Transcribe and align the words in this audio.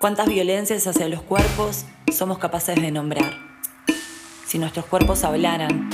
¿Cuántas 0.00 0.30
violencias 0.30 0.86
hacia 0.86 1.10
los 1.10 1.20
cuerpos 1.20 1.84
somos 2.10 2.38
capaces 2.38 2.74
de 2.80 2.90
nombrar? 2.90 3.34
Si 4.46 4.58
nuestros 4.58 4.86
cuerpos 4.86 5.24
hablaran, 5.24 5.90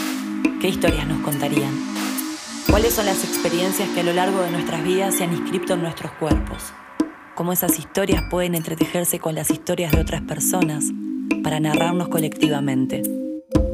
¿qué 0.61 0.69
historias 0.69 1.09
nos 1.09 1.25
contarían? 1.25 1.75
¿Cuáles 2.71 2.95
son 2.95 3.07
las 3.07 3.25
experiencias 3.25 3.89
que 3.89 4.01
a 4.03 4.05
lo 4.05 4.13
largo 4.13 4.43
de 4.43 4.53
nuestras 4.53 4.85
vidas 4.85 5.17
se 5.17 5.25
han 5.25 5.33
inscrito 5.33 5.75
en 5.75 5.83
nuestros 5.83 6.13
cuerpos? 6.21 6.73
¿Cómo 7.35 7.53
esas 7.53 7.81
historias 7.81 8.23
pueden 8.31 8.55
entretejerse 8.55 9.19
con 9.19 9.35
las 9.35 9.51
historias 9.51 9.91
de 9.91 10.03
otras 10.03 10.23
personas 10.23 10.85
para 11.43 11.59
narrarnos 11.59 12.07
colectivamente? 12.07 13.03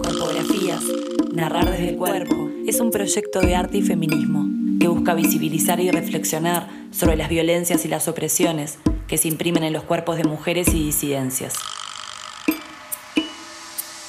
Corpografías, 0.02 0.82
Narrar 1.30 1.70
desde 1.70 1.90
el 1.90 1.96
Cuerpo, 1.98 2.48
es 2.66 2.80
un 2.80 2.90
proyecto 2.90 3.42
de 3.42 3.54
arte 3.54 3.76
y 3.76 3.82
feminismo 3.82 4.46
que 4.80 4.88
busca 4.88 5.12
visibilizar 5.12 5.78
y 5.78 5.90
reflexionar 5.90 6.70
sobre 6.90 7.16
las 7.16 7.28
violencias 7.28 7.84
y 7.84 7.88
las 7.88 8.08
opresiones 8.08 8.78
que 9.06 9.18
se 9.18 9.28
imprimen 9.28 9.64
en 9.64 9.72
los 9.72 9.84
cuerpos 9.84 10.16
de 10.16 10.24
mujeres 10.24 10.68
y 10.74 10.84
disidencias. 10.84 11.58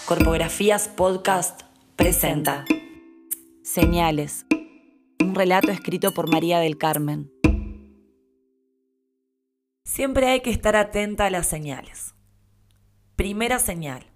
Corpografías 0.06 0.90
Podcast 0.90 1.62
presenta 1.96 2.66
Señales, 3.64 4.46
un 5.20 5.34
relato 5.34 5.72
escrito 5.72 6.14
por 6.14 6.30
María 6.30 6.60
del 6.60 6.78
Carmen. 6.78 7.32
Siempre 9.86 10.28
hay 10.28 10.42
que 10.42 10.50
estar 10.50 10.76
atenta 10.76 11.26
a 11.26 11.30
las 11.30 11.48
señales. 11.48 12.14
Primera 13.16 13.60
señal. 13.60 14.12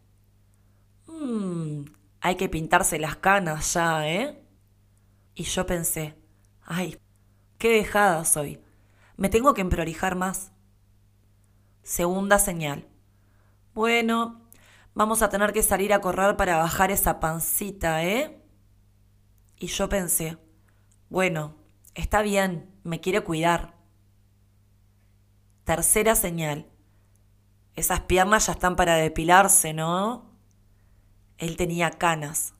Mmm, 1.07 1.85
hay 2.19 2.35
que 2.35 2.49
pintarse 2.49 2.99
las 2.99 3.16
canas 3.16 3.73
ya, 3.73 4.07
¿eh? 4.09 4.44
Y 5.35 5.44
yo 5.44 5.66
pensé, 5.66 6.16
ay, 6.63 6.97
qué 7.57 7.69
dejada 7.69 8.25
soy. 8.25 8.59
Me 9.17 9.30
tengo 9.30 9.53
que 9.53 9.61
emprolijar 9.61 10.16
más. 10.16 10.52
Segunda 11.87 12.37
señal. 12.37 12.85
Bueno, 13.73 14.41
vamos 14.93 15.21
a 15.21 15.29
tener 15.29 15.53
que 15.53 15.63
salir 15.63 15.94
a 15.94 16.02
correr 16.02 16.35
para 16.35 16.57
bajar 16.57 16.91
esa 16.91 17.21
pancita, 17.21 18.03
¿eh? 18.03 18.44
Y 19.57 19.67
yo 19.67 19.88
pensé, 19.88 20.38
bueno, 21.07 21.55
está 21.95 22.23
bien, 22.23 22.69
me 22.83 22.99
quiere 22.99 23.21
cuidar. 23.21 23.77
Tercera 25.63 26.16
señal. 26.16 26.67
Esas 27.73 28.01
piernas 28.01 28.47
ya 28.47 28.51
están 28.51 28.75
para 28.75 28.95
depilarse, 28.95 29.73
¿no? 29.73 30.29
Él 31.38 31.55
tenía 31.55 31.91
canas, 31.91 32.53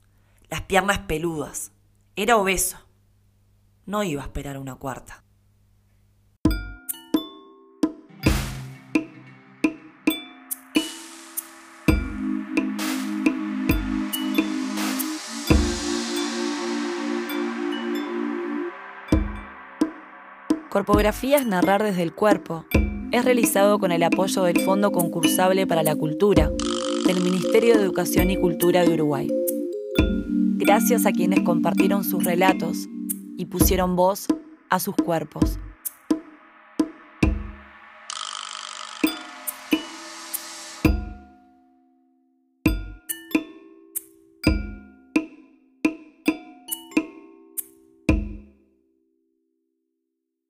las 0.48 0.62
piernas 0.62 1.00
peludas. 1.00 1.72
Era 2.16 2.38
obeso. 2.38 2.78
No 3.84 4.02
iba 4.04 4.22
a 4.22 4.24
esperar 4.24 4.56
una 4.56 4.76
cuarta. 4.76 5.22
Corpografías 20.68 21.46
Narrar 21.46 21.82
desde 21.82 22.02
el 22.02 22.12
Cuerpo 22.12 22.66
es 23.10 23.24
realizado 23.24 23.78
con 23.78 23.90
el 23.90 24.02
apoyo 24.02 24.42
del 24.42 24.60
Fondo 24.60 24.92
Concursable 24.92 25.66
para 25.66 25.82
la 25.82 25.96
Cultura 25.96 26.50
del 27.06 27.22
Ministerio 27.22 27.74
de 27.74 27.82
Educación 27.82 28.30
y 28.30 28.36
Cultura 28.36 28.82
de 28.84 28.92
Uruguay. 28.92 29.28
Gracias 30.56 31.06
a 31.06 31.12
quienes 31.12 31.40
compartieron 31.40 32.04
sus 32.04 32.22
relatos 32.22 32.86
y 33.38 33.46
pusieron 33.46 33.96
voz 33.96 34.26
a 34.68 34.78
sus 34.78 34.94
cuerpos. 34.94 35.58